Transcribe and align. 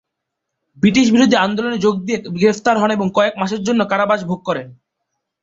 ব্রিটিশবিরোধী 0.77 1.35
আন্দোলনে 1.37 1.77
যোগ 1.77 1.95
দিয়ে 2.05 2.19
গ্রেফতার 2.35 2.75
হন 2.81 2.89
এবং 2.91 3.07
কয়েক 3.13 3.33
মাসের 3.37 3.61
জন্য 3.63 3.81
কারাবাস 3.85 4.21
ভোগ 4.25 4.39
করেন। 4.45 4.67